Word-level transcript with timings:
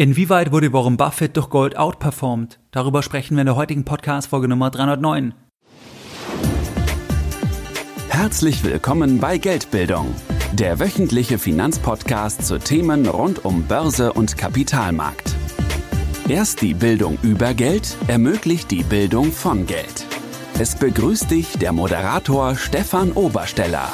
Inwieweit 0.00 0.50
wurde 0.50 0.72
Warren 0.72 0.96
Buffett 0.96 1.36
durch 1.36 1.50
Gold 1.50 1.76
outperformed? 1.76 2.58
Darüber 2.70 3.02
sprechen 3.02 3.36
wir 3.36 3.42
in 3.42 3.46
der 3.46 3.56
heutigen 3.56 3.84
Podcast-Folge 3.84 4.48
Nummer 4.48 4.70
309. 4.70 5.34
Herzlich 8.08 8.64
willkommen 8.64 9.20
bei 9.20 9.36
Geldbildung, 9.36 10.14
der 10.54 10.80
wöchentliche 10.80 11.38
Finanzpodcast 11.38 12.46
zu 12.46 12.58
Themen 12.58 13.06
rund 13.06 13.44
um 13.44 13.64
Börse 13.64 14.14
und 14.14 14.38
Kapitalmarkt. 14.38 15.34
Erst 16.28 16.62
die 16.62 16.72
Bildung 16.72 17.18
über 17.22 17.52
Geld 17.52 17.98
ermöglicht 18.08 18.70
die 18.70 18.84
Bildung 18.84 19.30
von 19.30 19.66
Geld. 19.66 20.06
Es 20.58 20.76
begrüßt 20.76 21.30
dich 21.30 21.58
der 21.58 21.72
Moderator 21.72 22.56
Stefan 22.56 23.12
Obersteller. 23.12 23.92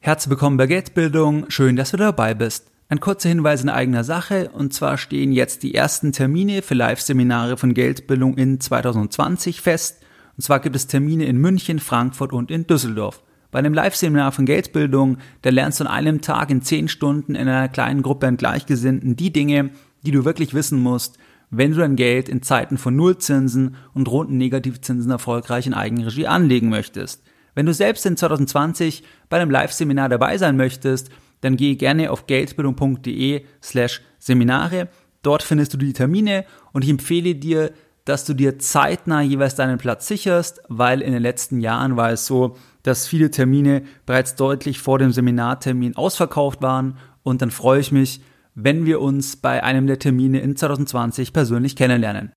Herzlich 0.00 0.30
willkommen 0.30 0.56
bei 0.56 0.66
Geldbildung, 0.66 1.48
schön, 1.48 1.76
dass 1.76 1.92
du 1.92 1.96
dabei 1.96 2.34
bist. 2.34 2.71
Ein 2.92 3.00
kurzer 3.00 3.30
Hinweis 3.30 3.62
in 3.62 3.70
eigener 3.70 4.04
Sache, 4.04 4.50
und 4.52 4.74
zwar 4.74 4.98
stehen 4.98 5.32
jetzt 5.32 5.62
die 5.62 5.74
ersten 5.74 6.12
Termine 6.12 6.60
für 6.60 6.74
Live-Seminare 6.74 7.56
von 7.56 7.72
Geldbildung 7.72 8.36
in 8.36 8.60
2020 8.60 9.62
fest. 9.62 10.02
Und 10.36 10.42
zwar 10.42 10.60
gibt 10.60 10.76
es 10.76 10.88
Termine 10.88 11.24
in 11.24 11.38
München, 11.38 11.78
Frankfurt 11.78 12.34
und 12.34 12.50
in 12.50 12.66
Düsseldorf. 12.66 13.22
Bei 13.50 13.60
einem 13.60 13.72
Live-Seminar 13.72 14.32
von 14.32 14.44
Geldbildung, 14.44 15.16
da 15.40 15.48
lernst 15.48 15.80
du 15.80 15.84
an 15.84 15.90
einem 15.90 16.20
Tag 16.20 16.50
in 16.50 16.60
10 16.60 16.88
Stunden 16.88 17.34
in 17.34 17.48
einer 17.48 17.70
kleinen 17.70 18.02
Gruppe 18.02 18.26
an 18.26 18.36
Gleichgesinnten 18.36 19.16
die 19.16 19.32
Dinge, 19.32 19.70
die 20.02 20.10
du 20.10 20.26
wirklich 20.26 20.52
wissen 20.52 20.78
musst, 20.78 21.16
wenn 21.48 21.70
du 21.70 21.78
dein 21.78 21.96
Geld 21.96 22.28
in 22.28 22.42
Zeiten 22.42 22.76
von 22.76 22.94
Nullzinsen 22.94 23.76
und 23.94 24.10
runden 24.10 24.36
Negativzinsen 24.36 25.10
erfolgreich 25.10 25.66
in 25.66 25.72
Eigenregie 25.72 26.26
anlegen 26.26 26.68
möchtest. 26.68 27.22
Wenn 27.54 27.64
du 27.64 27.72
selbst 27.72 28.04
in 28.04 28.18
2020 28.18 29.02
bei 29.30 29.40
einem 29.40 29.50
Live-Seminar 29.50 30.10
dabei 30.10 30.36
sein 30.36 30.58
möchtest, 30.58 31.10
dann 31.42 31.56
gehe 31.56 31.76
gerne 31.76 32.10
auf 32.10 32.26
geldbildung.de 32.26 33.44
slash 33.62 34.00
Seminare. 34.18 34.88
Dort 35.22 35.42
findest 35.42 35.74
du 35.74 35.76
die 35.76 35.92
Termine 35.92 36.44
und 36.72 36.82
ich 36.82 36.90
empfehle 36.90 37.34
dir, 37.34 37.72
dass 38.04 38.24
du 38.24 38.34
dir 38.34 38.58
zeitnah 38.58 39.22
jeweils 39.22 39.54
deinen 39.54 39.78
Platz 39.78 40.08
sicherst, 40.08 40.60
weil 40.68 41.02
in 41.02 41.12
den 41.12 41.22
letzten 41.22 41.60
Jahren 41.60 41.96
war 41.96 42.10
es 42.10 42.26
so, 42.26 42.56
dass 42.82 43.06
viele 43.06 43.30
Termine 43.30 43.82
bereits 44.06 44.34
deutlich 44.34 44.80
vor 44.80 44.98
dem 44.98 45.12
Seminartermin 45.12 45.96
ausverkauft 45.96 46.62
waren 46.62 46.96
und 47.22 47.42
dann 47.42 47.50
freue 47.50 47.80
ich 47.80 47.92
mich, 47.92 48.20
wenn 48.54 48.86
wir 48.86 49.00
uns 49.00 49.36
bei 49.36 49.62
einem 49.62 49.86
der 49.86 49.98
Termine 49.98 50.40
in 50.40 50.56
2020 50.56 51.32
persönlich 51.32 51.76
kennenlernen. 51.76 52.32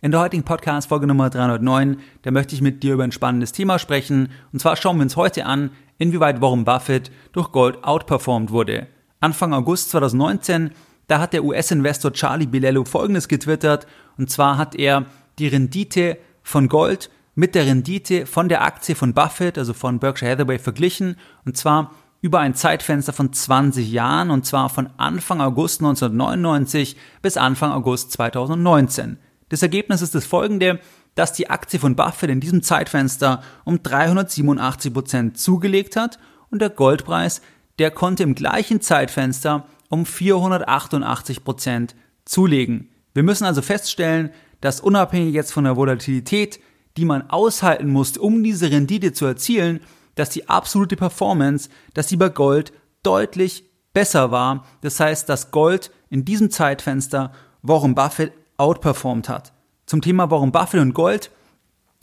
In 0.00 0.12
der 0.12 0.20
heutigen 0.20 0.44
Podcast 0.44 0.90
Folge 0.90 1.08
Nummer 1.08 1.28
309, 1.28 1.96
da 2.22 2.30
möchte 2.30 2.54
ich 2.54 2.60
mit 2.60 2.84
dir 2.84 2.94
über 2.94 3.02
ein 3.02 3.10
spannendes 3.10 3.50
Thema 3.50 3.80
sprechen. 3.80 4.28
Und 4.52 4.60
zwar 4.60 4.76
schauen 4.76 4.96
wir 4.98 5.02
uns 5.02 5.16
heute 5.16 5.44
an, 5.44 5.70
inwieweit 5.98 6.40
Warren 6.40 6.64
Buffett 6.64 7.10
durch 7.32 7.50
Gold 7.50 7.82
outperformed 7.82 8.52
wurde. 8.52 8.86
Anfang 9.18 9.52
August 9.52 9.90
2019, 9.90 10.70
da 11.08 11.18
hat 11.18 11.32
der 11.32 11.42
US-Investor 11.42 12.12
Charlie 12.12 12.46
Bilello 12.46 12.84
folgendes 12.84 13.26
getwittert. 13.26 13.88
Und 14.16 14.30
zwar 14.30 14.56
hat 14.56 14.76
er 14.76 15.06
die 15.40 15.48
Rendite 15.48 16.16
von 16.44 16.68
Gold 16.68 17.10
mit 17.34 17.56
der 17.56 17.66
Rendite 17.66 18.24
von 18.26 18.48
der 18.48 18.62
Aktie 18.62 18.94
von 18.94 19.14
Buffett, 19.14 19.58
also 19.58 19.74
von 19.74 19.98
Berkshire 19.98 20.30
Hathaway, 20.30 20.60
verglichen. 20.60 21.16
Und 21.44 21.56
zwar 21.56 21.90
über 22.20 22.38
ein 22.38 22.54
Zeitfenster 22.54 23.12
von 23.12 23.32
20 23.32 23.90
Jahren. 23.90 24.30
Und 24.30 24.46
zwar 24.46 24.68
von 24.68 24.90
Anfang 24.96 25.40
August 25.40 25.80
1999 25.80 26.96
bis 27.20 27.36
Anfang 27.36 27.72
August 27.72 28.12
2019. 28.12 29.18
Das 29.48 29.62
Ergebnis 29.62 30.02
ist 30.02 30.14
das 30.14 30.26
folgende, 30.26 30.80
dass 31.14 31.32
die 31.32 31.50
Aktie 31.50 31.78
von 31.78 31.96
Buffett 31.96 32.30
in 32.30 32.40
diesem 32.40 32.62
Zeitfenster 32.62 33.42
um 33.64 33.82
387 33.82 34.92
Prozent 34.92 35.38
zugelegt 35.38 35.96
hat 35.96 36.18
und 36.50 36.60
der 36.60 36.70
Goldpreis, 36.70 37.42
der 37.78 37.90
konnte 37.90 38.22
im 38.22 38.34
gleichen 38.34 38.80
Zeitfenster 38.80 39.66
um 39.88 40.06
488 40.06 41.44
Prozent 41.44 41.94
zulegen. 42.24 42.90
Wir 43.14 43.22
müssen 43.22 43.44
also 43.44 43.62
feststellen, 43.62 44.30
dass 44.60 44.80
unabhängig 44.80 45.34
jetzt 45.34 45.52
von 45.52 45.64
der 45.64 45.76
Volatilität, 45.76 46.60
die 46.96 47.04
man 47.04 47.30
aushalten 47.30 47.88
musste, 47.88 48.20
um 48.20 48.42
diese 48.42 48.70
Rendite 48.70 49.12
zu 49.12 49.26
erzielen, 49.26 49.80
dass 50.14 50.30
die 50.30 50.48
absolute 50.48 50.96
Performance, 50.96 51.68
dass 51.94 52.08
sie 52.08 52.16
bei 52.16 52.28
Gold 52.28 52.72
deutlich 53.02 53.64
besser 53.92 54.30
war. 54.30 54.66
Das 54.82 54.98
heißt, 55.00 55.28
dass 55.28 55.50
Gold 55.50 55.90
in 56.10 56.24
diesem 56.24 56.50
Zeitfenster 56.50 57.32
Warren 57.62 57.94
Buffett 57.94 58.32
outperformed 58.58 59.28
hat. 59.28 59.52
Zum 59.86 60.02
Thema 60.02 60.30
Warum 60.30 60.52
Buffett 60.52 60.80
und 60.80 60.92
Gold, 60.92 61.30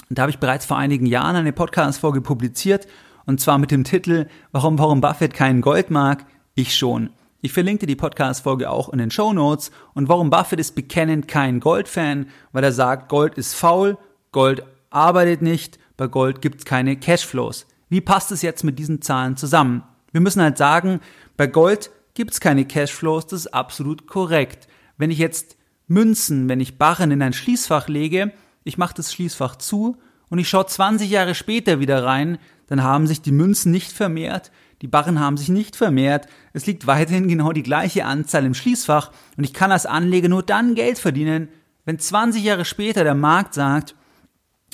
da 0.09 0.23
habe 0.23 0.31
ich 0.31 0.39
bereits 0.39 0.65
vor 0.65 0.77
einigen 0.77 1.05
Jahren 1.05 1.35
eine 1.35 1.53
Podcast-Folge 1.53 2.21
publiziert 2.21 2.87
und 3.25 3.39
zwar 3.39 3.57
mit 3.57 3.71
dem 3.71 3.83
Titel 3.83 4.27
Warum 4.51 4.79
Warren 4.79 5.01
Buffett 5.01 5.33
kein 5.33 5.61
Gold 5.61 5.91
mag, 5.91 6.25
ich 6.55 6.75
schon. 6.75 7.11
Ich 7.41 7.53
verlinke 7.53 7.85
die 7.85 7.95
Podcast-Folge 7.95 8.69
auch 8.69 8.89
in 8.89 8.97
den 8.97 9.11
Show 9.11 9.33
Notes 9.33 9.71
und 9.93 10.09
Warren 10.09 10.29
Buffett 10.29 10.59
ist 10.59 10.75
bekennend 10.75 11.27
kein 11.27 11.59
Gold-Fan, 11.59 12.27
weil 12.53 12.63
er 12.63 12.71
sagt, 12.71 13.09
Gold 13.09 13.37
ist 13.37 13.53
faul, 13.53 13.97
Gold 14.31 14.63
arbeitet 14.89 15.41
nicht, 15.41 15.77
bei 15.97 16.07
Gold 16.07 16.41
gibt 16.41 16.59
es 16.59 16.65
keine 16.65 16.95
Cashflows. 16.95 17.67
Wie 17.89 18.01
passt 18.01 18.31
es 18.31 18.41
jetzt 18.41 18.63
mit 18.63 18.79
diesen 18.79 19.01
Zahlen 19.01 19.37
zusammen? 19.37 19.83
Wir 20.11 20.21
müssen 20.21 20.41
halt 20.41 20.57
sagen, 20.57 21.01
bei 21.37 21.47
Gold 21.47 21.91
gibt 22.13 22.31
es 22.31 22.39
keine 22.39 22.65
Cashflows, 22.65 23.27
das 23.27 23.41
ist 23.41 23.53
absolut 23.53 24.07
korrekt. 24.07 24.67
Wenn 24.97 25.11
ich 25.11 25.17
jetzt 25.17 25.57
Münzen, 25.87 26.49
wenn 26.49 26.59
ich 26.59 26.77
Barren 26.77 27.11
in 27.11 27.21
ein 27.21 27.33
Schließfach 27.33 27.87
lege, 27.87 28.31
ich 28.63 28.77
mache 28.77 28.95
das 28.95 29.13
Schließfach 29.13 29.55
zu 29.55 29.97
und 30.29 30.39
ich 30.39 30.49
schaue 30.49 30.65
20 30.65 31.09
Jahre 31.09 31.35
später 31.35 31.79
wieder 31.79 32.03
rein, 32.03 32.37
dann 32.67 32.83
haben 32.83 33.05
sich 33.05 33.21
die 33.21 33.31
Münzen 33.31 33.71
nicht 33.71 33.91
vermehrt, 33.91 34.51
die 34.81 34.87
Barren 34.87 35.19
haben 35.19 35.37
sich 35.37 35.49
nicht 35.49 35.75
vermehrt, 35.75 36.27
es 36.53 36.65
liegt 36.65 36.87
weiterhin 36.87 37.27
genau 37.27 37.51
die 37.51 37.63
gleiche 37.63 38.05
Anzahl 38.05 38.45
im 38.45 38.53
Schließfach 38.53 39.11
und 39.37 39.43
ich 39.43 39.53
kann 39.53 39.71
als 39.71 39.85
Anleger 39.85 40.29
nur 40.29 40.43
dann 40.43 40.75
Geld 40.75 40.97
verdienen, 40.97 41.49
wenn 41.85 41.99
20 41.99 42.43
Jahre 42.43 42.65
später 42.65 43.03
der 43.03 43.15
Markt 43.15 43.53
sagt, 43.53 43.95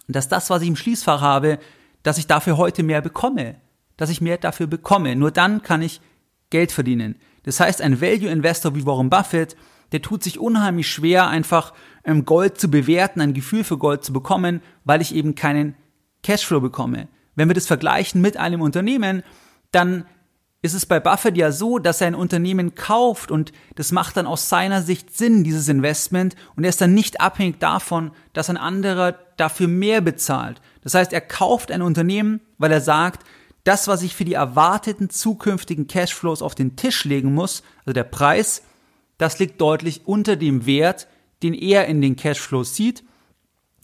dass 0.07 0.29
das, 0.29 0.49
was 0.49 0.61
ich 0.61 0.69
im 0.69 0.75
Schließfach 0.75 1.21
habe, 1.21 1.59
dass 2.03 2.17
ich 2.17 2.27
dafür 2.27 2.57
heute 2.57 2.83
mehr 2.83 3.01
bekomme, 3.01 3.55
dass 3.97 4.09
ich 4.09 4.21
mehr 4.21 4.37
dafür 4.37 4.67
bekomme. 4.67 5.15
Nur 5.15 5.31
dann 5.31 5.61
kann 5.61 5.81
ich 5.81 6.01
Geld 6.49 6.71
verdienen. 6.71 7.15
Das 7.43 7.59
heißt, 7.59 7.81
ein 7.81 8.01
Value 8.01 8.29
Investor 8.29 8.75
wie 8.75 8.85
Warren 8.85 9.09
Buffett 9.09 9.55
der 9.91 10.01
tut 10.01 10.23
sich 10.23 10.39
unheimlich 10.39 10.89
schwer, 10.89 11.27
einfach 11.27 11.73
ähm, 12.03 12.25
Gold 12.25 12.59
zu 12.59 12.69
bewerten, 12.69 13.21
ein 13.21 13.33
Gefühl 13.33 13.63
für 13.63 13.77
Gold 13.77 14.03
zu 14.03 14.13
bekommen, 14.13 14.61
weil 14.83 15.01
ich 15.01 15.13
eben 15.13 15.35
keinen 15.35 15.75
Cashflow 16.23 16.61
bekomme. 16.61 17.07
Wenn 17.35 17.49
wir 17.49 17.55
das 17.55 17.67
vergleichen 17.67 18.21
mit 18.21 18.37
einem 18.37 18.61
Unternehmen, 18.61 19.23
dann 19.71 20.05
ist 20.61 20.73
es 20.75 20.85
bei 20.85 20.99
Buffett 20.99 21.37
ja 21.37 21.51
so, 21.51 21.79
dass 21.79 22.01
er 22.01 22.07
ein 22.07 22.15
Unternehmen 22.15 22.75
kauft 22.75 23.31
und 23.31 23.51
das 23.75 23.91
macht 23.91 24.17
dann 24.17 24.27
aus 24.27 24.47
seiner 24.47 24.83
Sicht 24.83 25.15
Sinn, 25.15 25.43
dieses 25.43 25.67
Investment, 25.67 26.35
und 26.55 26.63
er 26.63 26.69
ist 26.69 26.81
dann 26.81 26.93
nicht 26.93 27.19
abhängig 27.19 27.59
davon, 27.59 28.11
dass 28.33 28.49
ein 28.49 28.57
anderer 28.57 29.13
dafür 29.37 29.67
mehr 29.67 30.01
bezahlt. 30.01 30.61
Das 30.83 30.93
heißt, 30.93 31.13
er 31.13 31.21
kauft 31.21 31.71
ein 31.71 31.81
Unternehmen, 31.81 32.41
weil 32.59 32.71
er 32.71 32.81
sagt, 32.81 33.23
das, 33.63 33.87
was 33.87 34.03
ich 34.03 34.15
für 34.15 34.25
die 34.25 34.33
erwarteten 34.33 35.09
zukünftigen 35.09 35.87
Cashflows 35.87 36.41
auf 36.41 36.55
den 36.55 36.75
Tisch 36.75 37.05
legen 37.05 37.33
muss, 37.33 37.63
also 37.85 37.93
der 37.93 38.03
Preis, 38.03 38.63
das 39.21 39.37
liegt 39.37 39.61
deutlich 39.61 40.01
unter 40.05 40.35
dem 40.35 40.65
Wert, 40.65 41.07
den 41.43 41.53
er 41.53 41.85
in 41.85 42.01
den 42.01 42.15
Cashflows 42.15 42.75
sieht 42.75 43.03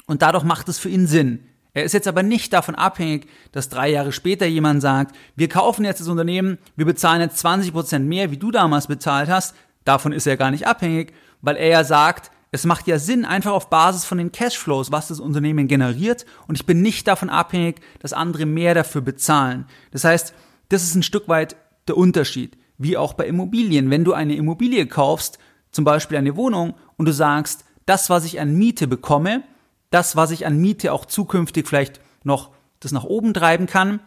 und 0.07 0.23
dadurch 0.23 0.43
macht 0.43 0.67
es 0.67 0.79
für 0.79 0.89
ihn 0.89 1.05
Sinn. 1.05 1.43
Er 1.75 1.83
ist 1.83 1.93
jetzt 1.93 2.07
aber 2.07 2.23
nicht 2.23 2.53
davon 2.53 2.73
abhängig, 2.73 3.27
dass 3.51 3.69
drei 3.69 3.87
Jahre 3.89 4.11
später 4.11 4.47
jemand 4.47 4.81
sagt, 4.81 5.15
wir 5.35 5.47
kaufen 5.47 5.85
jetzt 5.85 6.01
das 6.01 6.07
Unternehmen, 6.07 6.57
wir 6.75 6.87
bezahlen 6.87 7.21
jetzt 7.21 7.37
20 7.37 7.71
Prozent 7.71 8.07
mehr, 8.07 8.31
wie 8.31 8.37
du 8.37 8.49
damals 8.49 8.87
bezahlt 8.87 9.29
hast. 9.29 9.55
Davon 9.83 10.11
ist 10.11 10.25
er 10.25 10.37
gar 10.37 10.49
nicht 10.49 10.65
abhängig, 10.65 11.13
weil 11.41 11.55
er 11.55 11.67
ja 11.67 11.83
sagt, 11.83 12.31
es 12.49 12.65
macht 12.65 12.87
ja 12.87 12.97
Sinn, 12.97 13.23
einfach 13.23 13.51
auf 13.51 13.69
Basis 13.69 14.05
von 14.05 14.17
den 14.17 14.31
Cashflows, 14.31 14.91
was 14.91 15.09
das 15.09 15.19
Unternehmen 15.19 15.67
generiert. 15.67 16.25
Und 16.47 16.55
ich 16.55 16.65
bin 16.65 16.81
nicht 16.81 17.07
davon 17.07 17.29
abhängig, 17.29 17.79
dass 17.99 18.11
andere 18.11 18.47
mehr 18.47 18.73
dafür 18.73 19.01
bezahlen. 19.01 19.67
Das 19.91 20.03
heißt, 20.03 20.33
das 20.69 20.81
ist 20.81 20.95
ein 20.95 21.03
Stück 21.03 21.27
weit 21.27 21.57
der 21.87 21.95
Unterschied 21.95 22.57
wie 22.77 22.97
auch 22.97 23.13
bei 23.13 23.27
Immobilien. 23.27 23.89
Wenn 23.89 24.03
du 24.03 24.13
eine 24.13 24.35
Immobilie 24.35 24.87
kaufst, 24.87 25.39
zum 25.71 25.85
Beispiel 25.85 26.17
eine 26.17 26.35
Wohnung, 26.35 26.75
und 26.97 27.05
du 27.05 27.13
sagst, 27.13 27.65
das, 27.85 28.09
was 28.09 28.25
ich 28.25 28.39
an 28.39 28.55
Miete 28.55 28.87
bekomme, 28.87 29.43
das, 29.89 30.15
was 30.15 30.31
ich 30.31 30.45
an 30.45 30.57
Miete 30.57 30.93
auch 30.93 31.05
zukünftig 31.05 31.67
vielleicht 31.67 32.01
noch 32.23 32.51
das 32.79 32.91
nach 32.91 33.03
oben 33.03 33.33
treiben 33.33 33.65
kann, 33.65 33.99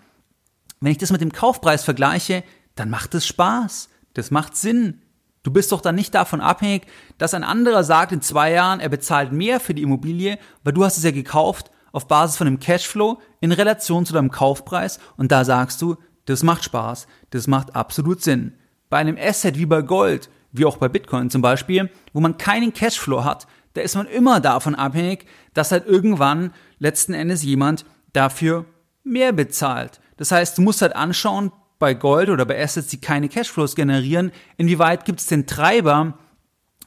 wenn 0.81 0.93
ich 0.93 0.99
das 0.99 1.13
mit 1.13 1.21
dem 1.21 1.33
Kaufpreis 1.33 1.85
vergleiche, 1.85 2.43
dann 2.75 2.91
macht 2.91 3.15
es 3.15 3.27
Spaß. 3.27 3.89
Das 4.15 4.31
macht 4.31 4.57
Sinn. 4.57 5.03
Du 5.43 5.51
bist 5.51 5.73
doch 5.73 5.81
dann 5.81 5.95
nicht 5.95 6.15
davon 6.15 6.41
abhängig, 6.41 6.87
dass 7.19 7.35
ein 7.35 7.45
anderer 7.45 7.85
sagt 7.85 8.13
in 8.13 8.23
zwei 8.23 8.53
Jahren, 8.53 8.81
er 8.81 8.89
bezahlt 8.89 9.33
mehr 9.33 9.61
für 9.61 9.75
die 9.75 9.83
Immobilie, 9.83 10.39
weil 10.65 10.73
du 10.73 10.85
hast 10.85 10.99
es 10.99 11.05
ja 11.05 11.11
gekauft 11.11 11.71
auf 11.93 12.09
Basis 12.09 12.37
von 12.37 12.47
einem 12.47 12.61
Cashflow 12.61 13.21
in 13.41 13.53
Relation 13.53 14.07
zu 14.07 14.13
deinem 14.13 14.31
Kaufpreis 14.31 15.01
und 15.17 15.33
da 15.33 15.45
sagst 15.45 15.81
du, 15.83 15.97
das 16.27 16.43
macht 16.43 16.65
Spaß, 16.65 17.07
das 17.31 17.47
macht 17.47 17.75
absolut 17.75 18.23
Sinn. 18.23 18.55
Bei 18.91 18.99
einem 18.99 19.17
Asset 19.19 19.57
wie 19.57 19.67
bei 19.67 19.83
Gold, 19.83 20.29
wie 20.53 20.67
auch 20.67 20.77
bei 20.77 20.89
Bitcoin 20.89 21.31
zum 21.31 21.43
Beispiel, 21.43 21.89
wo 22.13 22.21
man 22.21 22.37
keinen 22.37 22.75
Cashflow 22.75 23.25
hat, 23.25 23.47
da 23.75 23.81
ist 23.81 23.95
man 23.95 24.07
immer 24.07 24.41
davon 24.41 24.75
abhängig, 24.75 25.27
dass 25.55 25.73
halt 25.73 25.87
irgendwann 25.87 26.53
letzten 26.79 27.15
Endes 27.15 27.43
jemand 27.43 27.85
dafür 28.13 28.67
mehr 29.05 29.33
bezahlt. 29.33 30.01
Das 30.17 30.33
heißt, 30.33 30.59
du 30.59 30.63
musst 30.63 30.83
halt 30.83 30.95
anschauen, 30.95 31.53
bei 31.79 31.95
Gold 31.95 32.29
oder 32.29 32.45
bei 32.45 32.63
Assets, 32.63 32.89
die 32.89 33.01
keine 33.01 33.29
Cashflows 33.29 33.75
generieren, 33.75 34.33
inwieweit 34.59 35.07
gibt 35.07 35.21
es 35.21 35.27
den 35.27 35.47
Treiber, 35.47 36.19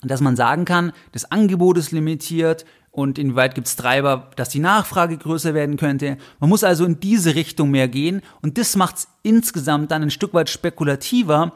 dass 0.04 0.22
man 0.22 0.36
sagen 0.36 0.66
kann, 0.66 0.92
das 1.14 1.32
Angebot 1.32 1.78
ist 1.78 1.92
limitiert 1.92 2.66
und 2.92 3.18
inwieweit 3.18 3.56
gibt 3.56 3.68
es 3.68 3.76
Treiber, 3.76 4.30
dass 4.36 4.50
die 4.50 4.60
Nachfrage 4.60 5.18
größer 5.18 5.56
werden 5.56 5.78
könnte. 5.78 6.18
Man 6.40 6.50
muss 6.50 6.64
also 6.64 6.86
in 6.86 7.00
diese 7.00 7.34
Richtung 7.34 7.72
mehr 7.72 7.88
gehen 7.88 8.22
und 8.44 8.60
das 8.60 8.76
macht 8.76 8.98
es 8.98 9.08
insgesamt 9.24 9.90
dann 9.90 10.04
ein 10.04 10.12
Stück 10.12 10.36
weit 10.36 10.50
spekulativer, 10.50 11.54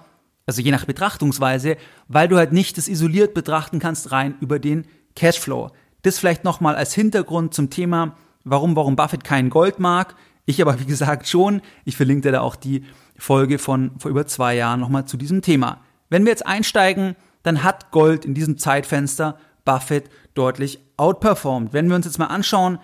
also 0.47 0.61
je 0.61 0.71
nach 0.71 0.85
Betrachtungsweise, 0.85 1.77
weil 2.07 2.27
du 2.27 2.38
halt 2.38 2.53
nicht 2.53 2.77
das 2.77 2.88
isoliert 2.88 3.35
betrachten 3.35 3.79
kannst 3.79 4.11
rein 4.11 4.35
über 4.39 4.59
den 4.59 4.88
Cashflow. 5.15 5.71
Das 6.01 6.17
vielleicht 6.17 6.45
nochmal 6.45 6.75
als 6.75 6.94
Hintergrund 6.94 7.53
zum 7.53 7.69
Thema, 7.69 8.15
warum, 8.45 8.73
warum 8.75 8.95
Buffett 8.95 9.25
kein 9.25 9.49
Gold 9.49 9.79
mag. 9.79 10.15
Ich 10.45 10.61
aber, 10.61 10.79
wie 10.79 10.85
gesagt, 10.85 11.27
schon. 11.27 11.61
Ich 11.85 11.97
verlinke 11.97 12.21
dir 12.21 12.31
da 12.31 12.39
auch 12.41 12.55
die 12.55 12.85
Folge 13.17 13.59
von 13.59 13.91
vor 13.99 14.09
über 14.09 14.25
zwei 14.25 14.55
Jahren 14.55 14.79
nochmal 14.79 15.05
zu 15.05 15.17
diesem 15.17 15.41
Thema. 15.41 15.81
Wenn 16.09 16.23
wir 16.23 16.31
jetzt 16.31 16.47
einsteigen, 16.47 17.17
dann 17.43 17.63
hat 17.63 17.91
Gold 17.91 18.23
in 18.23 18.33
diesem 18.33 18.57
Zeitfenster 18.57 19.38
Buffett 19.65 20.09
deutlich 20.33 20.79
outperformed. 20.95 21.73
Wenn 21.73 21.89
wir 21.89 21.97
uns 21.97 22.05
jetzt 22.05 22.19
mal 22.19 22.27
anschauen, 22.27 22.79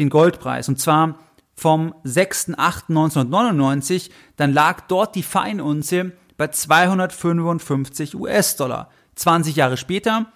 den 0.00 0.10
Goldpreis, 0.10 0.68
und 0.68 0.80
zwar 0.80 1.20
vom 1.54 1.94
6.8.1999, 2.04 4.10
dann 4.36 4.52
lag 4.52 4.80
dort 4.88 5.14
die 5.14 5.22
Feinunze 5.22 6.10
bei 6.36 6.48
255 6.48 8.16
US-Dollar. 8.16 8.90
20 9.14 9.56
Jahre 9.56 9.76
später, 9.76 10.26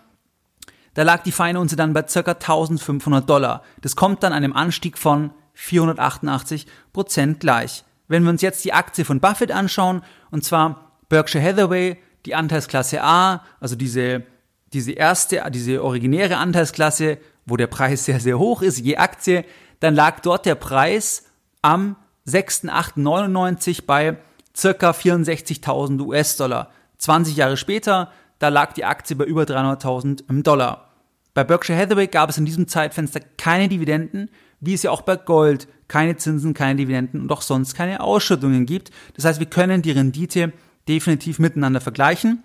da 0.94 1.02
lag 1.02 1.22
die 1.22 1.32
Feinunze 1.32 1.76
dann 1.76 1.92
bei 1.92 2.02
ca. 2.02 2.32
1500 2.32 3.28
Dollar. 3.28 3.62
Das 3.82 3.96
kommt 3.96 4.22
dann 4.22 4.32
einem 4.32 4.52
Anstieg 4.52 4.98
von 4.98 5.30
488 5.54 6.66
Prozent 6.92 7.40
gleich. 7.40 7.84
Wenn 8.06 8.22
wir 8.22 8.30
uns 8.30 8.42
jetzt 8.42 8.64
die 8.64 8.72
Aktie 8.72 9.04
von 9.04 9.20
Buffett 9.20 9.52
anschauen, 9.52 10.02
und 10.30 10.44
zwar 10.44 10.92
Berkshire 11.08 11.44
Hathaway, 11.44 11.98
die 12.26 12.34
Anteilsklasse 12.34 13.02
A, 13.02 13.44
also 13.60 13.76
diese, 13.76 14.24
diese 14.72 14.92
erste, 14.92 15.42
diese 15.50 15.82
originäre 15.82 16.36
Anteilsklasse, 16.36 17.18
wo 17.46 17.56
der 17.56 17.66
Preis 17.66 18.04
sehr, 18.06 18.20
sehr 18.20 18.38
hoch 18.38 18.62
ist, 18.62 18.78
je 18.78 18.96
Aktie, 18.96 19.44
dann 19.80 19.94
lag 19.94 20.20
dort 20.20 20.46
der 20.46 20.54
Preis 20.54 21.24
am 21.62 21.96
6.8.99 22.26 23.84
bei 23.86 24.18
circa 24.58 24.90
64.000 24.90 26.00
US-Dollar. 26.00 26.70
20 26.98 27.36
Jahre 27.36 27.56
später, 27.56 28.10
da 28.38 28.48
lag 28.48 28.72
die 28.72 28.84
Aktie 28.84 29.16
bei 29.16 29.24
über 29.24 29.44
300.000 29.44 30.42
Dollar. 30.42 30.90
Bei 31.32 31.44
Berkshire 31.44 31.78
Hathaway 31.78 32.08
gab 32.08 32.30
es 32.30 32.38
in 32.38 32.44
diesem 32.44 32.66
Zeitfenster 32.66 33.20
keine 33.36 33.68
Dividenden, 33.68 34.30
wie 34.60 34.74
es 34.74 34.82
ja 34.82 34.90
auch 34.90 35.02
bei 35.02 35.16
Gold 35.16 35.68
keine 35.86 36.16
Zinsen, 36.16 36.52
keine 36.54 36.76
Dividenden 36.76 37.20
und 37.20 37.30
auch 37.32 37.42
sonst 37.42 37.74
keine 37.74 38.00
Ausschüttungen 38.00 38.66
gibt. 38.66 38.90
Das 39.14 39.24
heißt, 39.24 39.38
wir 39.38 39.46
können 39.46 39.82
die 39.82 39.92
Rendite 39.92 40.52
definitiv 40.88 41.38
miteinander 41.38 41.80
vergleichen. 41.80 42.42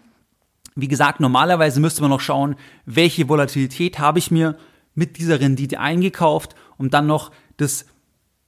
Wie 0.75 0.87
gesagt, 0.87 1.19
normalerweise 1.19 1.79
müsste 1.79 2.01
man 2.01 2.11
noch 2.11 2.19
schauen, 2.19 2.55
welche 2.85 3.29
Volatilität 3.29 3.99
habe 3.99 4.19
ich 4.19 4.31
mir 4.31 4.57
mit 4.95 5.17
dieser 5.17 5.39
Rendite 5.39 5.79
eingekauft, 5.79 6.55
um 6.77 6.89
dann 6.89 7.07
noch 7.07 7.31
das 7.57 7.85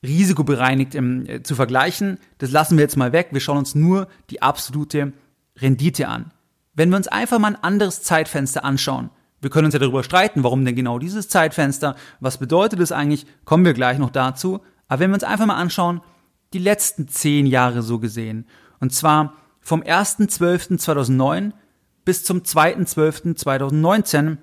risikobereinigt 0.05 0.95
ähm, 0.95 1.25
äh, 1.27 1.43
zu 1.43 1.55
vergleichen. 1.55 2.19
Das 2.37 2.51
lassen 2.51 2.77
wir 2.77 2.83
jetzt 2.83 2.97
mal 2.97 3.11
weg. 3.11 3.29
Wir 3.31 3.39
schauen 3.39 3.57
uns 3.57 3.75
nur 3.75 4.07
die 4.29 4.41
absolute 4.41 5.13
Rendite 5.57 6.07
an. 6.07 6.31
Wenn 6.73 6.89
wir 6.89 6.97
uns 6.97 7.07
einfach 7.07 7.39
mal 7.39 7.49
ein 7.49 7.63
anderes 7.63 8.03
Zeitfenster 8.03 8.63
anschauen, 8.65 9.09
wir 9.41 9.49
können 9.49 9.65
uns 9.65 9.73
ja 9.73 9.79
darüber 9.79 10.03
streiten, 10.03 10.43
warum 10.43 10.65
denn 10.65 10.75
genau 10.75 10.99
dieses 10.99 11.29
Zeitfenster, 11.29 11.95
was 12.19 12.37
bedeutet 12.37 12.79
es 12.79 12.91
eigentlich, 12.91 13.25
kommen 13.45 13.63
wir 13.65 13.73
gleich 13.73 13.97
noch 13.99 14.09
dazu. 14.09 14.61
Aber 14.87 14.99
wenn 14.99 15.11
wir 15.11 15.15
uns 15.15 15.23
einfach 15.23 15.45
mal 15.45 15.55
anschauen, 15.55 16.01
die 16.53 16.59
letzten 16.59 17.07
zehn 17.07 17.45
Jahre 17.45 17.81
so 17.81 17.99
gesehen, 17.99 18.47
und 18.79 18.93
zwar 18.93 19.35
vom 19.61 19.81
1.12.2009 19.81 21.51
bis 22.05 22.23
zum 22.23 22.41
2.12.2019, 22.41 24.37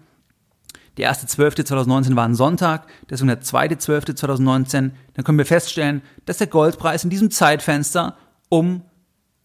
der 0.96 1.06
erste 1.06 1.26
2019 1.26 2.16
war 2.16 2.24
ein 2.24 2.34
Sonntag, 2.34 2.86
deswegen 3.08 3.28
der 3.28 3.40
zweite 3.40 3.78
2019. 3.78 4.92
Dann 5.14 5.24
können 5.24 5.38
wir 5.38 5.46
feststellen, 5.46 6.02
dass 6.26 6.38
der 6.38 6.48
Goldpreis 6.48 7.04
in 7.04 7.10
diesem 7.10 7.30
Zeitfenster 7.30 8.16
um 8.48 8.82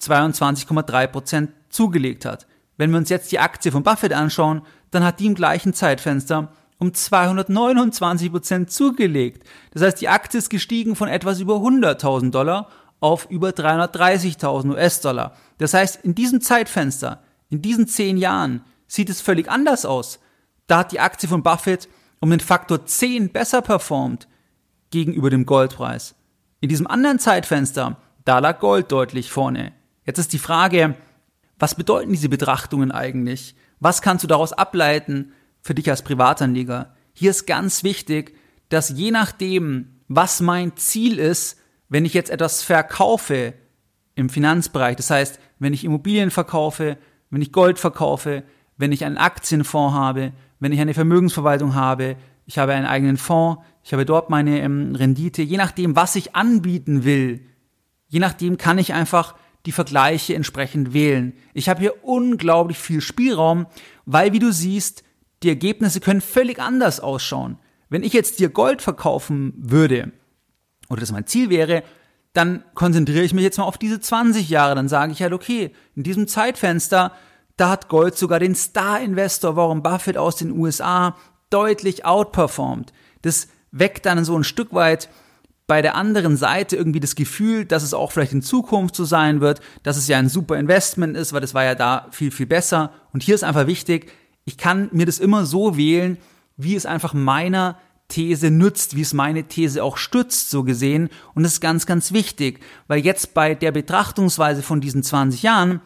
22,3 0.01 1.07
Prozent 1.07 1.51
zugelegt 1.69 2.25
hat. 2.25 2.47
Wenn 2.75 2.91
wir 2.91 2.97
uns 2.97 3.09
jetzt 3.09 3.31
die 3.31 3.39
Aktie 3.39 3.71
von 3.71 3.83
Buffett 3.83 4.13
anschauen, 4.13 4.61
dann 4.91 5.03
hat 5.03 5.19
die 5.19 5.25
im 5.25 5.35
gleichen 5.35 5.73
Zeitfenster 5.73 6.51
um 6.79 6.93
229 6.93 8.31
Prozent 8.31 8.71
zugelegt. 8.71 9.47
Das 9.71 9.81
heißt, 9.81 10.01
die 10.01 10.09
Aktie 10.09 10.37
ist 10.37 10.49
gestiegen 10.49 10.95
von 10.95 11.07
etwas 11.07 11.39
über 11.39 11.55
100.000 11.55 12.31
Dollar 12.31 12.69
auf 12.99 13.29
über 13.29 13.49
330.000 13.49 14.71
US-Dollar. 14.71 15.35
Das 15.57 15.73
heißt, 15.73 16.03
in 16.03 16.13
diesem 16.13 16.41
Zeitfenster, 16.41 17.21
in 17.49 17.61
diesen 17.61 17.87
zehn 17.87 18.17
Jahren, 18.17 18.61
sieht 18.87 19.09
es 19.09 19.21
völlig 19.21 19.49
anders 19.49 19.85
aus. 19.85 20.19
Da 20.67 20.79
hat 20.79 20.91
die 20.91 20.99
Aktie 20.99 21.27
von 21.27 21.43
Buffett 21.43 21.87
um 22.19 22.29
den 22.29 22.39
Faktor 22.39 22.85
10 22.85 23.31
besser 23.31 23.61
performt 23.61 24.27
gegenüber 24.89 25.29
dem 25.29 25.45
Goldpreis. 25.45 26.15
In 26.59 26.69
diesem 26.69 26.87
anderen 26.87 27.19
Zeitfenster, 27.19 27.97
da 28.25 28.39
lag 28.39 28.59
Gold 28.59 28.91
deutlich 28.91 29.31
vorne. 29.31 29.71
Jetzt 30.05 30.19
ist 30.19 30.33
die 30.33 30.39
Frage, 30.39 30.95
was 31.59 31.75
bedeuten 31.75 32.11
diese 32.11 32.29
Betrachtungen 32.29 32.91
eigentlich? 32.91 33.55
Was 33.79 34.01
kannst 34.01 34.23
du 34.23 34.27
daraus 34.27 34.53
ableiten 34.53 35.31
für 35.61 35.75
dich 35.75 35.89
als 35.89 36.01
Privatanleger? 36.01 36.93
Hier 37.13 37.31
ist 37.31 37.47
ganz 37.47 37.83
wichtig, 37.83 38.35
dass 38.69 38.89
je 38.89 39.11
nachdem, 39.11 40.01
was 40.07 40.41
mein 40.41 40.75
Ziel 40.75 41.19
ist, 41.19 41.57
wenn 41.89 42.05
ich 42.05 42.13
jetzt 42.13 42.29
etwas 42.29 42.63
verkaufe 42.63 43.53
im 44.15 44.29
Finanzbereich, 44.29 44.97
das 44.97 45.09
heißt, 45.09 45.39
wenn 45.59 45.73
ich 45.73 45.83
Immobilien 45.83 46.31
verkaufe, 46.31 46.97
wenn 47.29 47.41
ich 47.41 47.51
Gold 47.51 47.79
verkaufe, 47.79 48.43
wenn 48.77 48.91
ich 48.91 49.05
einen 49.05 49.17
Aktienfonds 49.17 49.95
habe, 49.95 50.33
wenn 50.59 50.71
ich 50.71 50.79
eine 50.79 50.93
Vermögensverwaltung 50.93 51.75
habe, 51.75 52.15
ich 52.45 52.57
habe 52.57 52.73
einen 52.73 52.85
eigenen 52.85 53.17
Fonds, 53.17 53.61
ich 53.83 53.93
habe 53.93 54.05
dort 54.05 54.29
meine 54.29 54.59
ähm, 54.61 54.95
Rendite, 54.95 55.41
je 55.41 55.57
nachdem, 55.57 55.95
was 55.95 56.15
ich 56.15 56.35
anbieten 56.35 57.03
will, 57.03 57.41
je 58.07 58.19
nachdem 58.19 58.57
kann 58.57 58.77
ich 58.77 58.93
einfach 58.93 59.35
die 59.65 59.71
Vergleiche 59.71 60.33
entsprechend 60.33 60.93
wählen. 60.93 61.33
Ich 61.53 61.67
habe 61.67 61.81
hier 61.81 62.05
unglaublich 62.05 62.77
viel 62.77 63.01
Spielraum, 63.01 63.67
weil, 64.05 64.31
wie 64.31 64.39
du 64.39 64.51
siehst, 64.51 65.03
die 65.43 65.49
Ergebnisse 65.49 65.99
können 65.99 66.21
völlig 66.21 66.59
anders 66.59 66.99
ausschauen. 66.99 67.59
Wenn 67.89 68.03
ich 68.03 68.13
jetzt 68.13 68.39
dir 68.39 68.49
Gold 68.49 68.81
verkaufen 68.81 69.53
würde, 69.57 70.11
oder 70.89 71.01
das 71.01 71.11
mein 71.11 71.27
Ziel 71.27 71.49
wäre, 71.49 71.83
dann 72.33 72.63
konzentriere 72.75 73.23
ich 73.23 73.33
mich 73.33 73.43
jetzt 73.43 73.57
mal 73.57 73.65
auf 73.65 73.77
diese 73.77 73.99
20 73.99 74.49
Jahre. 74.49 74.75
Dann 74.75 74.87
sage 74.87 75.11
ich 75.11 75.21
halt, 75.21 75.33
okay, 75.33 75.71
in 75.95 76.03
diesem 76.03 76.27
Zeitfenster 76.27 77.13
da 77.57 77.69
hat 77.69 77.89
Gold 77.89 78.17
sogar 78.17 78.39
den 78.39 78.55
Star-Investor 78.55 79.55
Warren 79.55 79.83
Buffett 79.83 80.17
aus 80.17 80.35
den 80.37 80.51
USA 80.51 81.15
deutlich 81.49 82.05
outperformed. 82.05 82.93
Das 83.23 83.47
weckt 83.71 84.05
dann 84.05 84.23
so 84.23 84.37
ein 84.37 84.43
Stück 84.43 84.73
weit 84.73 85.09
bei 85.65 85.81
der 85.81 85.95
anderen 85.95 86.37
Seite 86.37 86.77
irgendwie 86.77 87.01
das 87.01 87.15
Gefühl, 87.15 87.65
dass 87.65 87.83
es 87.83 87.93
auch 87.93 88.11
vielleicht 88.13 88.31
in 88.31 88.41
Zukunft 88.41 88.95
so 88.95 89.03
sein 89.03 89.41
wird, 89.41 89.59
dass 89.83 89.97
es 89.97 90.07
ja 90.07 90.17
ein 90.17 90.29
super 90.29 90.57
Investment 90.57 91.17
ist, 91.17 91.33
weil 91.33 91.41
das 91.41 91.53
war 91.53 91.65
ja 91.65 91.75
da 91.75 92.07
viel, 92.11 92.31
viel 92.31 92.45
besser. 92.45 92.91
Und 93.11 93.21
hier 93.21 93.35
ist 93.35 93.43
einfach 93.43 93.67
wichtig, 93.67 94.09
ich 94.45 94.57
kann 94.57 94.87
mir 94.93 95.05
das 95.05 95.19
immer 95.19 95.45
so 95.45 95.75
wählen, 95.75 96.17
wie 96.55 96.75
es 96.75 96.85
einfach 96.85 97.13
meiner 97.13 97.77
These 98.07 98.49
nützt, 98.49 98.95
wie 98.95 99.01
es 99.01 99.13
meine 99.13 99.43
These 99.43 99.83
auch 99.83 99.97
stützt, 99.97 100.49
so 100.49 100.63
gesehen. 100.63 101.09
Und 101.35 101.43
das 101.43 101.53
ist 101.53 101.61
ganz, 101.61 101.85
ganz 101.85 102.13
wichtig, 102.13 102.61
weil 102.87 102.99
jetzt 102.99 103.33
bei 103.33 103.53
der 103.53 103.73
Betrachtungsweise 103.73 104.63
von 104.63 104.79
diesen 104.79 105.03
20 105.03 105.43
Jahren, 105.43 105.81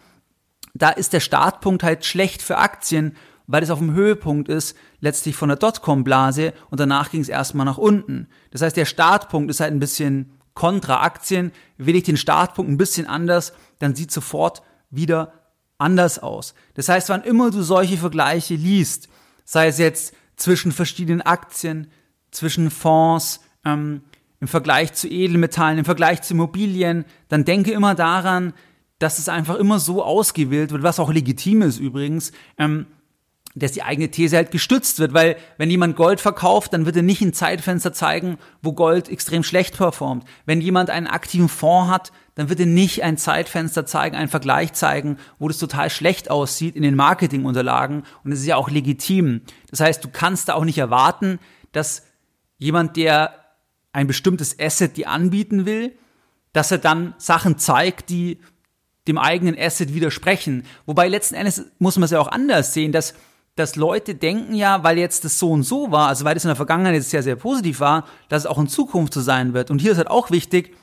da 0.74 0.90
ist 0.90 1.14
der 1.14 1.20
Startpunkt 1.20 1.84
halt 1.84 2.06
schlecht 2.06 2.42
für 2.42 2.58
Aktien, 2.58 3.16
weil 3.48 3.64
es 3.64 3.70
auf 3.70 3.80
dem 3.80 3.94
Höhepunkt 3.94 4.48
ist, 4.48 4.78
letztlich 5.00 5.36
von 5.36 5.50
der 5.50 5.58
Dotcom-Blase 5.58 6.54
und 6.70 6.80
danach 6.80 7.12
ging 7.12 7.22
es 7.22 7.30
erstmal 7.30 7.66
nach 7.66 7.78
unten. 7.78 8.28
Das 8.52 8.62
heißt, 8.62 8.78
der 8.78 8.86
Startpunkt 8.86 9.50
ist 9.50 9.60
halt 9.60 9.74
ein 9.74 9.80
bisschen 9.80 10.38
kontra 10.54 11.02
Aktien. 11.02 11.52
Wähle 11.78 11.98
ich 11.98 12.04
den 12.04 12.18
Startpunkt 12.18 12.72
ein 12.72 12.78
bisschen 12.78 13.08
anders, 13.08 13.54
dann 13.80 13.96
sieht 13.96 14.12
sofort 14.12 14.62
wieder 14.90 15.34
anders 15.78 16.20
aus. 16.20 16.54
Das 16.76 16.88
heißt, 16.88 17.10
wann 17.10 17.24
immer 17.24 17.52
du 17.52 17.62
solche 17.62 17.98
Vergleiche 17.98 18.56
liest, 18.56 19.10
sei 19.44 19.68
es 19.68 19.80
jetzt 19.80 20.14
zwischen 20.36 20.72
verschiedenen 20.72 21.22
Aktien, 21.22 21.92
zwischen 22.32 22.72
Fonds, 22.72 23.42
ähm, 23.66 24.04
im 24.40 24.48
Vergleich 24.48 24.94
zu 24.94 25.08
Edelmetallen, 25.08 25.80
im 25.80 25.86
Vergleich 25.86 26.22
zu 26.24 26.34
Immobilien, 26.34 27.06
dann 27.28 27.46
denke 27.46 27.72
immer 27.72 27.94
daran, 27.96 28.54
dass 29.02 29.18
es 29.18 29.30
einfach 29.30 29.56
immer 29.56 29.80
so 29.80 30.04
ausgewählt 30.04 30.72
wird, 30.72 30.84
was 30.84 31.00
auch 31.00 31.12
legitim 31.12 31.64
ist 31.64 31.80
übrigens, 31.80 32.32
ähm, 32.60 32.86
dass 33.56 33.72
die 33.72 33.84
eigene 33.84 34.10
These 34.10 34.38
halt 34.38 34.52
gestützt 34.52 35.00
wird, 35.00 35.14
weil 35.14 35.36
wenn 35.58 35.70
jemand 35.70 35.96
Gold 35.96 36.22
verkauft, 36.22 36.72
dann 36.74 36.86
wird 36.86 36.96
er 36.96 37.02
nicht 37.02 37.22
ein 37.22 37.34
Zeitfenster 37.34 37.92
zeigen, 37.92 38.38
wo 38.62 38.74
Gold 38.74 39.10
extrem 39.10 39.44
schlecht 39.44 39.76
performt. 39.76 40.24
Wenn 40.46 40.62
jemand 40.62 40.90
einen 40.90 41.08
aktiven 41.08 41.50
Fonds 41.50 41.92
hat, 41.92 42.12
dann 42.36 42.48
wird 42.48 42.60
er 42.62 42.68
nicht 42.68 43.04
ein 43.04 43.18
Zeitfenster 43.18 43.86
zeigen, 43.86 44.16
einen 44.16 44.30
Vergleich 44.30 44.74
zeigen, 44.74 45.18
wo 45.40 45.48
das 45.48 45.58
total 45.58 45.90
schlecht 45.90 46.30
aussieht 46.30 46.76
in 46.76 46.84
den 46.84 46.96
Marketingunterlagen 46.96 48.04
und 48.24 48.32
es 48.32 48.40
ist 48.40 48.46
ja 48.46 48.56
auch 48.56 48.70
legitim. 48.70 49.42
Das 49.70 49.80
heißt, 49.80 50.04
du 50.04 50.10
kannst 50.10 50.48
da 50.48 50.54
auch 50.54 50.64
nicht 50.64 50.78
erwarten, 50.78 51.40
dass 51.72 52.04
jemand, 52.58 52.96
der 52.96 53.34
ein 53.92 54.08
bestimmtes 54.08 54.58
Asset 54.60 54.96
dir 54.96 55.10
anbieten 55.10 55.66
will, 55.66 55.94
dass 56.54 56.72
er 56.72 56.78
dann 56.78 57.16
Sachen 57.18 57.58
zeigt, 57.58 58.10
die 58.10 58.40
dem 59.08 59.18
eigenen 59.18 59.58
Asset 59.58 59.94
widersprechen. 59.94 60.66
Wobei 60.86 61.08
letzten 61.08 61.36
Endes 61.36 61.66
muss 61.80 61.98
man 61.98 62.06
es 62.06 62.12
ja 62.12 62.20
auch 62.20 62.28
anders 62.28 62.74
sehen, 62.74 62.92
dass 62.92 63.14
dass 63.56 63.76
Leute 63.76 64.16
denken 64.16 64.56
ja, 64.56 64.84
weil 64.84 64.98
jetzt 64.98 65.26
das 65.26 65.38
so 65.38 65.52
und 65.52 65.64
so 65.64 65.92
war, 65.92 66.08
also 66.08 66.24
weil 66.24 66.34
das 66.34 66.46
in 66.46 66.50
der 66.50 66.56
Vergangenheit 66.56 66.94
jetzt 66.94 67.10
sehr, 67.10 67.24
sehr 67.24 67.36
positiv 67.36 67.80
war, 67.80 68.08
dass 68.30 68.44
es 68.44 68.46
auch 68.46 68.58
in 68.58 68.68
Zukunft 68.68 69.14
so 69.14 69.22
sein 69.22 69.54
wird. 69.54 69.70
Und 69.70 69.80
hier 69.80 69.92
ist 69.92 69.98
halt 69.98 70.10
auch 70.10 70.32
wichtig, 70.32 70.74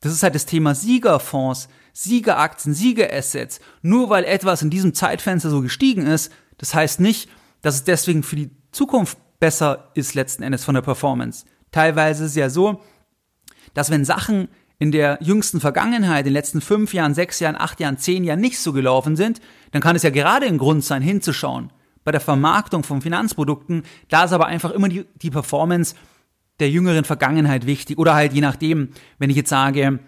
das 0.00 0.12
ist 0.12 0.22
halt 0.22 0.34
das 0.34 0.46
Thema 0.46 0.74
Siegerfonds, 0.74 1.68
Siegeraktien, 1.92 2.74
Siegerassets. 2.74 3.60
Nur 3.82 4.08
weil 4.08 4.24
etwas 4.24 4.62
in 4.62 4.70
diesem 4.70 4.94
Zeitfenster 4.94 5.50
so 5.50 5.60
gestiegen 5.60 6.06
ist, 6.06 6.32
das 6.58 6.74
heißt 6.74 7.00
nicht, 7.00 7.28
dass 7.60 7.76
es 7.76 7.84
deswegen 7.84 8.22
für 8.22 8.36
die 8.36 8.50
Zukunft 8.72 9.18
besser 9.38 9.90
ist 9.94 10.14
letzten 10.14 10.42
Endes 10.42 10.64
von 10.64 10.74
der 10.74 10.82
Performance. 10.82 11.44
Teilweise 11.70 12.24
ist 12.24 12.30
es 12.30 12.36
ja 12.36 12.48
so, 12.48 12.80
dass 13.74 13.90
wenn 13.90 14.04
Sachen 14.04 14.48
in 14.78 14.92
der 14.92 15.18
jüngsten 15.20 15.60
Vergangenheit, 15.60 16.20
in 16.20 16.26
den 16.26 16.32
letzten 16.34 16.60
fünf 16.60 16.92
Jahren, 16.92 17.14
sechs 17.14 17.40
Jahren, 17.40 17.56
acht 17.56 17.80
Jahren, 17.80 17.98
zehn 17.98 18.24
Jahren 18.24 18.40
nicht 18.40 18.58
so 18.58 18.72
gelaufen 18.72 19.16
sind, 19.16 19.40
dann 19.72 19.82
kann 19.82 19.96
es 19.96 20.02
ja 20.02 20.10
gerade 20.10 20.46
ein 20.46 20.58
Grund 20.58 20.84
sein, 20.84 21.02
hinzuschauen. 21.02 21.72
Bei 22.04 22.12
der 22.12 22.20
Vermarktung 22.20 22.82
von 22.82 23.00
Finanzprodukten, 23.00 23.82
da 24.08 24.24
ist 24.24 24.32
aber 24.32 24.46
einfach 24.46 24.70
immer 24.70 24.88
die, 24.88 25.06
die 25.16 25.30
Performance 25.30 25.94
der 26.60 26.70
jüngeren 26.70 27.04
Vergangenheit 27.04 27.66
wichtig. 27.66 27.98
Oder 27.98 28.14
halt 28.14 28.32
je 28.32 28.40
nachdem, 28.40 28.90
wenn 29.18 29.30
ich 29.30 29.36
jetzt 29.36 29.50
sage, 29.50 29.98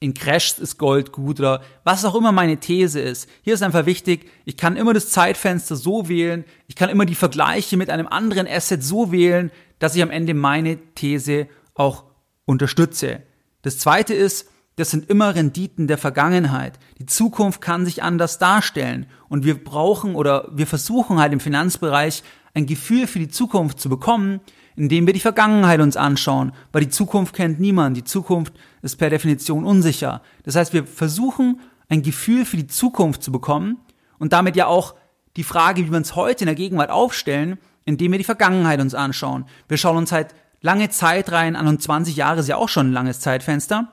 in 0.00 0.14
Crashs 0.14 0.58
ist 0.58 0.78
Gold 0.78 1.12
gut 1.12 1.38
oder 1.38 1.62
was 1.84 2.04
auch 2.04 2.16
immer 2.16 2.32
meine 2.32 2.56
These 2.56 3.00
ist. 3.00 3.28
Hier 3.42 3.54
ist 3.54 3.62
einfach 3.62 3.86
wichtig, 3.86 4.28
ich 4.44 4.56
kann 4.56 4.76
immer 4.76 4.94
das 4.94 5.10
Zeitfenster 5.10 5.76
so 5.76 6.08
wählen, 6.08 6.44
ich 6.66 6.74
kann 6.74 6.90
immer 6.90 7.06
die 7.06 7.14
Vergleiche 7.14 7.76
mit 7.76 7.88
einem 7.88 8.08
anderen 8.08 8.48
Asset 8.48 8.82
so 8.82 9.12
wählen, 9.12 9.52
dass 9.78 9.94
ich 9.94 10.02
am 10.02 10.10
Ende 10.10 10.34
meine 10.34 10.76
These 10.94 11.46
auch 11.74 12.04
unterstütze. 12.46 13.22
Das 13.62 13.78
zweite 13.78 14.14
ist, 14.14 14.48
das 14.76 14.90
sind 14.90 15.10
immer 15.10 15.34
Renditen 15.34 15.86
der 15.86 15.98
Vergangenheit. 15.98 16.78
Die 16.98 17.06
Zukunft 17.06 17.60
kann 17.60 17.84
sich 17.84 18.02
anders 18.02 18.38
darstellen. 18.38 19.06
Und 19.28 19.44
wir 19.44 19.62
brauchen 19.62 20.14
oder 20.14 20.48
wir 20.52 20.66
versuchen 20.66 21.18
halt 21.18 21.32
im 21.32 21.40
Finanzbereich 21.40 22.22
ein 22.54 22.66
Gefühl 22.66 23.06
für 23.06 23.18
die 23.18 23.28
Zukunft 23.28 23.80
zu 23.80 23.88
bekommen, 23.88 24.40
indem 24.76 25.06
wir 25.06 25.12
die 25.12 25.20
Vergangenheit 25.20 25.80
uns 25.80 25.96
anschauen, 25.96 26.52
weil 26.72 26.82
die 26.82 26.90
Zukunft 26.90 27.34
kennt 27.34 27.60
niemand. 27.60 27.96
Die 27.96 28.04
Zukunft 28.04 28.54
ist 28.80 28.96
per 28.96 29.10
Definition 29.10 29.64
unsicher. 29.64 30.22
Das 30.44 30.56
heißt, 30.56 30.72
wir 30.72 30.86
versuchen 30.86 31.60
ein 31.88 32.02
Gefühl 32.02 32.46
für 32.46 32.56
die 32.56 32.66
Zukunft 32.66 33.22
zu 33.22 33.32
bekommen 33.32 33.78
und 34.18 34.32
damit 34.32 34.56
ja 34.56 34.66
auch 34.66 34.94
die 35.36 35.44
Frage, 35.44 35.84
wie 35.84 35.90
wir 35.90 35.98
uns 35.98 36.16
heute 36.16 36.44
in 36.44 36.46
der 36.46 36.54
Gegenwart 36.54 36.90
aufstellen, 36.90 37.58
indem 37.84 38.12
wir 38.12 38.18
die 38.18 38.24
Vergangenheit 38.24 38.80
uns 38.80 38.94
anschauen. 38.94 39.44
Wir 39.68 39.76
schauen 39.76 39.96
uns 39.96 40.12
halt 40.12 40.34
lange 40.62 40.88
Zeit 40.88 41.30
rein 41.30 41.56
an 41.56 41.66
und 41.66 41.82
20 41.82 42.16
Jahre 42.16 42.40
ist 42.40 42.48
ja 42.48 42.56
auch 42.56 42.68
schon 42.68 42.88
ein 42.88 42.92
langes 42.92 43.20
Zeitfenster. 43.20 43.88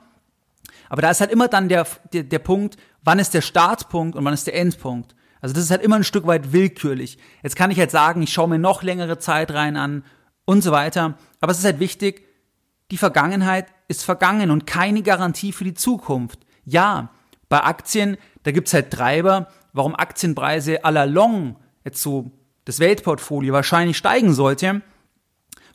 Aber 0.88 1.02
da 1.02 1.10
ist 1.10 1.20
halt 1.20 1.30
immer 1.30 1.48
dann 1.48 1.68
der, 1.68 1.86
der, 2.12 2.22
der 2.22 2.38
Punkt, 2.38 2.76
wann 3.04 3.18
ist 3.18 3.34
der 3.34 3.42
Startpunkt 3.42 4.16
und 4.16 4.24
wann 4.24 4.34
ist 4.34 4.46
der 4.46 4.56
Endpunkt. 4.56 5.14
Also 5.40 5.54
das 5.54 5.64
ist 5.64 5.70
halt 5.70 5.82
immer 5.82 5.96
ein 5.96 6.04
Stück 6.04 6.26
weit 6.26 6.52
willkürlich. 6.52 7.18
Jetzt 7.42 7.56
kann 7.56 7.70
ich 7.70 7.78
halt 7.78 7.90
sagen, 7.90 8.22
ich 8.22 8.32
schaue 8.32 8.48
mir 8.48 8.58
noch 8.58 8.82
längere 8.82 9.18
Zeit 9.18 9.52
rein 9.52 9.76
an 9.76 10.04
und 10.44 10.62
so 10.62 10.72
weiter. 10.72 11.16
Aber 11.40 11.52
es 11.52 11.58
ist 11.58 11.64
halt 11.64 11.80
wichtig, 11.80 12.26
die 12.90 12.98
Vergangenheit 12.98 13.66
ist 13.88 14.04
vergangen 14.04 14.50
und 14.50 14.66
keine 14.66 15.02
Garantie 15.02 15.52
für 15.52 15.64
die 15.64 15.74
Zukunft. 15.74 16.40
Ja, 16.64 17.10
bei 17.48 17.62
Aktien, 17.62 18.16
da 18.42 18.50
gibt's 18.52 18.74
halt 18.74 18.90
Treiber, 18.90 19.48
warum 19.72 19.94
Aktienpreise 19.94 20.84
à 20.84 20.90
la 20.90 21.04
long 21.04 21.56
jetzt 21.84 22.02
so 22.02 22.30
das 22.64 22.78
Weltportfolio 22.78 23.54
wahrscheinlich 23.54 23.96
steigen 23.96 24.34
sollte 24.34 24.82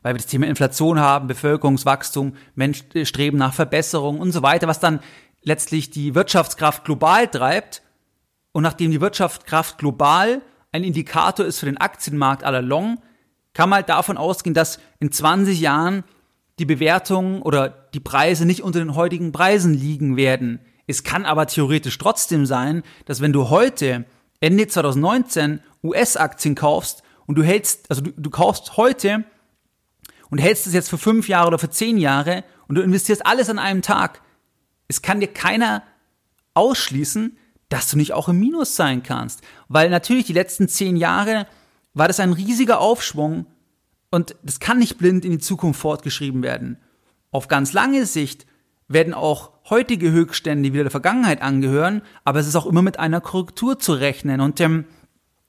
weil 0.06 0.14
wir 0.14 0.20
das 0.20 0.28
Thema 0.28 0.46
Inflation 0.46 1.00
haben, 1.00 1.26
Bevölkerungswachstum, 1.26 2.36
Menschen 2.54 2.86
äh, 2.94 3.08
streben 3.08 3.40
nach 3.40 3.56
Verbesserung 3.56 4.20
und 4.20 4.34
so 4.34 4.44
weiter, 4.44 4.68
was 4.68 4.80
dann 4.80 5.00
letztlich 5.42 5.90
die 5.90 6.14
Wirtschaftskraft 6.14 6.86
global 6.86 7.28
treibt. 7.28 7.82
Und 8.52 8.62
nachdem 8.62 8.92
die 8.92 9.02
Wirtschaftskraft 9.02 9.80
global 9.80 10.44
ein 10.72 10.84
Indikator 10.84 11.44
ist 11.44 11.58
für 11.58 11.66
den 11.66 11.80
Aktienmarkt 11.80 12.44
la 12.44 12.60
long, 12.60 13.00
kann 13.56 13.68
man 13.68 13.78
halt 13.78 13.90
davon 13.90 14.18
ausgehen, 14.18 14.54
dass 14.54 14.78
in 15.00 15.12
20 15.12 15.60
Jahren 15.60 16.04
die 16.60 16.66
Bewertungen 16.66 17.42
oder 17.42 17.70
die 17.96 18.00
Preise 18.00 18.46
nicht 18.46 18.62
unter 18.62 18.78
den 18.78 18.94
heutigen 18.94 19.32
Preisen 19.32 19.74
liegen 19.74 20.18
werden. 20.18 20.60
Es 20.86 21.04
kann 21.04 21.26
aber 21.26 21.48
theoretisch 21.48 21.98
trotzdem 21.98 22.46
sein, 22.46 22.84
dass 23.06 23.22
wenn 23.22 23.34
du 23.34 23.50
heute, 23.50 24.06
Ende 24.40 24.68
2019, 24.68 25.62
US-Aktien 25.84 26.54
kaufst 26.54 27.02
und 27.26 27.40
du 27.40 27.44
hältst, 27.44 27.90
also 27.90 28.04
du, 28.04 28.12
du 28.16 28.30
kaufst 28.30 28.78
heute 28.78 29.26
und 30.30 30.40
hältst 30.40 30.68
es 30.68 30.74
jetzt 30.74 30.90
für 30.90 30.98
fünf 30.98 31.28
Jahre 31.28 31.48
oder 31.48 31.60
für 31.60 31.70
zehn 31.70 31.98
Jahre 31.98 32.44
und 32.68 32.76
du 32.76 32.82
investierst 32.82 33.26
alles 33.26 33.50
an 33.50 33.60
einem 33.60 33.82
Tag, 33.82 34.22
es 34.88 35.02
kann 35.02 35.20
dir 35.20 35.28
keiner 35.28 35.84
ausschließen, 36.54 37.38
dass 37.70 37.90
du 37.90 37.98
nicht 37.98 38.14
auch 38.14 38.30
im 38.30 38.40
Minus 38.40 38.76
sein 38.76 39.04
kannst. 39.04 39.42
Weil 39.68 39.90
natürlich 39.90 40.26
die 40.26 40.34
letzten 40.34 40.68
zehn 40.68 40.96
Jahre 40.98 41.48
war 41.94 42.08
das 42.08 42.20
ein 42.20 42.34
riesiger 42.34 42.80
Aufschwung 42.80 43.46
und 44.12 44.36
das 44.44 44.60
kann 44.60 44.80
nicht 44.80 44.98
blind 44.98 45.26
in 45.26 45.32
die 45.32 45.40
Zukunft 45.40 45.80
fortgeschrieben 45.80 46.44
werden. 46.44 46.78
Auf 47.32 47.48
ganz 47.48 47.74
lange 47.74 48.06
Sicht 48.06 48.46
werden 48.88 49.14
auch 49.14 49.52
heutige 49.70 50.12
Höchststände 50.12 50.72
wieder 50.74 50.84
der 50.84 50.92
Vergangenheit 50.92 51.42
angehören, 51.42 52.02
aber 52.24 52.40
es 52.40 52.48
ist 52.48 52.56
auch 52.56 52.68
immer 52.68 52.82
mit 52.82 53.00
einer 53.00 53.20
Korrektur 53.20 53.80
zu 53.80 53.94
rechnen. 53.94 54.42
Und 54.42 54.60
ähm, 54.62 54.86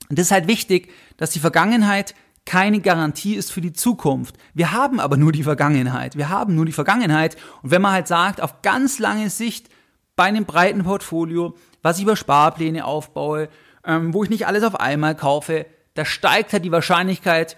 das 0.09 0.27
ist 0.27 0.31
halt 0.31 0.47
wichtig, 0.47 0.91
dass 1.17 1.31
die 1.31 1.39
Vergangenheit 1.39 2.15
keine 2.47 2.79
Garantie 2.79 3.35
ist 3.35 3.51
für 3.51 3.59
die 3.59 3.73
Zukunft. 3.73 4.37
Wir 4.53 4.71
haben 4.71 5.01
aber 5.01 5.17
nur 5.17 5.33
die 5.33 5.43
Vergangenheit. 5.43 6.15
Wir 6.15 6.29
haben 6.29 6.55
nur 6.55 6.65
die 6.65 6.71
Vergangenheit. 6.71 7.35
Und 7.61 7.71
wenn 7.71 7.81
man 7.81 7.91
halt 7.91 8.07
sagt, 8.07 8.39
auf 8.39 8.61
ganz 8.61 8.99
lange 8.99 9.29
Sicht 9.29 9.69
bei 10.15 10.23
einem 10.23 10.45
breiten 10.45 10.83
Portfolio, 10.83 11.55
was 11.81 11.97
ich 11.97 12.03
über 12.03 12.15
Sparpläne 12.15 12.85
aufbaue, 12.85 13.49
ähm, 13.85 14.13
wo 14.13 14.23
ich 14.23 14.29
nicht 14.29 14.47
alles 14.47 14.63
auf 14.63 14.79
einmal 14.79 15.13
kaufe, 15.13 15.65
da 15.93 16.05
steigt 16.05 16.53
halt 16.53 16.63
die 16.63 16.71
Wahrscheinlichkeit, 16.71 17.57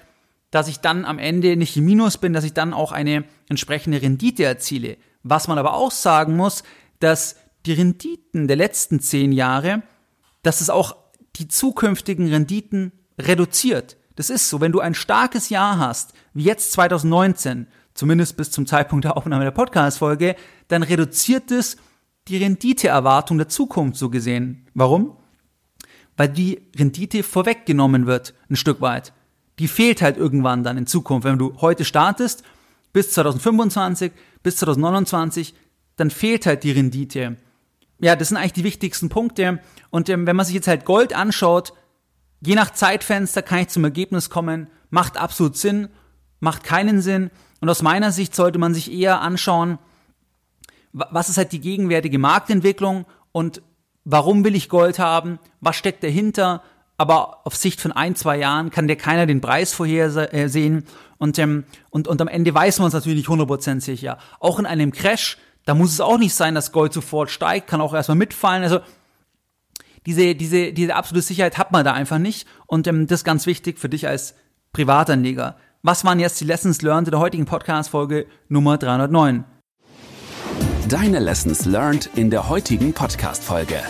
dass 0.50 0.67
ich 0.67 0.79
dann 0.79 1.05
am 1.05 1.19
Ende 1.19 1.55
nicht 1.55 1.77
im 1.77 1.86
Minus 1.86 2.17
bin, 2.17 2.34
dass 2.34 2.43
ich 2.43 2.53
dann 2.53 2.74
auch 2.74 2.91
eine 2.91 3.25
entsprechende 3.48 4.01
Rendite 4.01 4.43
erziele. 4.43 4.98
Was 5.22 5.48
man 5.48 5.60
aber 5.60 5.75
auch 5.75 5.91
sagen 5.91 6.36
muss, 6.36 6.63
dass 7.00 7.36
die 7.67 7.74
Renditen 7.74 8.48
der 8.48 8.58
letzten 8.58 9.00
zehn 9.01 9.34
Jahre, 9.34 9.84
dass 10.41 10.62
es 10.62 10.72
auch 10.72 10.96
die 11.36 11.48
zukünftigen 11.48 12.27
Renditen 12.29 12.91
reduziert. 13.19 13.98
Das 14.20 14.30
ist 14.30 14.50
so, 14.50 14.60
wenn 14.60 14.74
du 14.74 14.82
ein 14.82 14.96
starkes 14.96 15.48
Jahr 15.48 15.80
hast, 15.80 16.12
wie 16.34 16.44
jetzt 16.44 16.74
2019, 16.74 17.68
zumindest 17.94 18.36
bis 18.36 18.52
zum 18.52 18.66
Zeitpunkt 18.66 19.06
der 19.06 19.16
Aufnahme 19.16 19.46
der 19.46 19.52
Podcast-Folge, 19.52 20.36
dann 20.68 20.84
reduziert 20.84 21.52
es 21.52 21.78
die 22.28 22.36
Renditeerwartung 22.36 23.38
der 23.38 23.48
Zukunft 23.48 23.98
so 23.98 24.10
gesehen. 24.10 24.68
Warum? 24.74 25.16
Weil 26.18 26.28
die 26.28 26.68
Rendite 26.78 27.24
vorweggenommen 27.24 28.08
wird, 28.08 28.34
ein 28.50 28.58
Stück 28.58 28.82
weit. 28.82 29.14
Die 29.58 29.70
fehlt 29.70 30.02
halt 30.02 30.18
irgendwann 30.18 30.66
dann 30.66 30.78
in 30.78 30.86
Zukunft. 30.86 31.26
Wenn 31.26 31.40
du 31.40 31.56
heute 31.62 31.86
startest, 31.86 32.44
bis 32.92 33.12
2025, 33.12 34.12
bis 34.44 34.58
2029, 34.58 35.56
dann 35.96 36.12
fehlt 36.12 36.46
halt 36.46 36.66
die 36.66 36.72
Rendite. 36.72 37.38
Ja, 38.02 38.18
das 38.18 38.28
sind 38.28 38.38
eigentlich 38.38 38.52
die 38.52 38.66
wichtigsten 38.66 39.08
Punkte. 39.08 39.60
Und 39.92 40.10
ähm, 40.10 40.28
wenn 40.28 40.36
man 40.36 40.46
sich 40.46 40.56
jetzt 40.56 40.68
halt 40.68 40.84
Gold 40.84 41.14
anschaut, 41.14 41.72
Je 42.41 42.55
nach 42.55 42.72
Zeitfenster 42.72 43.41
kann 43.41 43.60
ich 43.60 43.67
zum 43.69 43.84
Ergebnis 43.84 44.29
kommen, 44.29 44.67
macht 44.89 45.17
absolut 45.17 45.58
Sinn, 45.58 45.89
macht 46.39 46.63
keinen 46.63 47.01
Sinn. 47.01 47.31
Und 47.60 47.69
aus 47.69 47.81
meiner 47.81 48.12
Sicht 48.12 48.34
sollte 48.34 48.60
man 48.60 48.74
sich 48.74 48.91
eher 48.91 49.22
anschauen, 49.22 49.77
was 50.91 51.29
ist 51.29 51.38
halt 51.38 51.51
die 51.51 51.60
gegenwärtige 51.60 52.17
Marktentwicklung 52.17 53.05
und 53.31 53.62
warum 54.05 54.43
will 54.43 54.55
ich 54.55 54.69
Gold 54.69 54.98
haben, 54.98 55.39
was 55.62 55.75
steckt 55.75 56.03
dahinter, 56.03 56.63
aber 56.98 57.46
auf 57.46 57.55
Sicht 57.55 57.79
von 57.79 57.91
ein, 57.91 58.15
zwei 58.15 58.38
Jahren 58.38 58.72
kann 58.72 58.88
dir 58.88 58.96
keiner 58.96 59.25
den 59.25 59.39
Preis 59.39 59.74
vorhersehen 59.74 60.86
und, 61.17 61.38
ähm, 61.38 61.65
und, 61.89 62.08
und 62.08 62.22
am 62.22 62.27
Ende 62.27 62.53
weiß 62.53 62.79
man 62.79 62.88
es 62.88 62.93
natürlich 62.93 63.19
nicht 63.19 63.29
100% 63.29 63.81
sicher. 63.81 64.17
Auch 64.39 64.60
in 64.60 64.65
einem 64.65 64.91
Crash, 64.91 65.38
da 65.65 65.75
muss 65.75 65.93
es 65.93 66.01
auch 66.01 66.17
nicht 66.17 66.34
sein, 66.34 66.55
dass 66.55 66.72
Gold 66.72 66.91
sofort 66.91 67.29
steigt, 67.29 67.67
kann 67.67 67.81
auch 67.81 67.93
erstmal 67.93 68.17
mitfallen. 68.17 68.63
Also 68.63 68.79
diese, 70.06 70.36
diese, 70.36 70.74
diese 70.74 70.96
absolute 70.96 71.25
Sicherheit 71.25 71.58
hat 71.58 71.72
man 71.72 71.84
da 71.84 71.94
einfach 71.94 72.20
nicht. 72.20 72.48
Und 72.65 72.88
ähm, 72.88 73.08
das 73.08 73.22
ist 73.22 73.25
ganz 73.25 73.46
wichtig 73.46 73.79
für 73.79 73.89
dich 73.89 74.08
als 74.08 74.36
Privatanleger. 74.74 75.58
Was 75.82 76.03
waren 76.06 76.20
jetzt 76.20 76.39
die 76.41 76.46
Lessons 76.46 76.82
learned 76.82 77.08
in 77.08 77.12
der 77.12 77.20
heutigen 77.20 77.46
Podcast-Folge 77.46 78.27
Nummer 78.48 78.77
309? 78.77 79.46
Deine 80.88 81.20
Lessons 81.20 81.65
learned 81.65 82.10
in 82.15 82.29
der 82.29 82.50
heutigen 82.50 82.94
Podcast-Folge. 82.94 83.82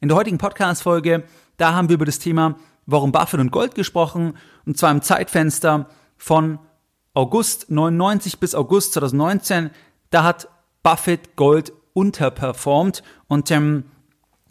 In 0.00 0.08
der 0.08 0.16
heutigen 0.16 0.38
Podcast-Folge, 0.38 1.24
da 1.56 1.74
haben 1.74 1.88
wir 1.88 1.94
über 1.94 2.06
das 2.06 2.18
Thema 2.18 2.56
Warum 2.86 3.12
Buffett 3.12 3.40
und 3.40 3.50
Gold 3.50 3.74
gesprochen. 3.74 4.34
Und 4.64 4.78
zwar 4.78 4.90
im 4.90 5.02
Zeitfenster 5.02 5.88
von 6.16 6.58
August 7.14 7.70
99 7.70 8.40
bis 8.40 8.54
August 8.54 8.94
2019. 8.94 9.70
Da 10.10 10.24
hat 10.24 10.48
Buffett 10.82 11.36
Gold 11.36 11.72
unterperformt 11.92 13.02
und 13.26 13.50
ähm, 13.50 13.84